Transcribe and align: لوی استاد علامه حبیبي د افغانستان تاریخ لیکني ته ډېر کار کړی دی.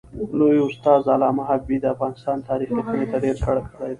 لوی 0.37 0.59
استاد 0.67 1.03
علامه 1.15 1.43
حبیبي 1.49 1.77
د 1.81 1.85
افغانستان 1.95 2.37
تاریخ 2.49 2.69
لیکني 2.77 3.05
ته 3.11 3.17
ډېر 3.23 3.35
کار 3.45 3.57
کړی 3.65 3.77
دی. 3.79 3.89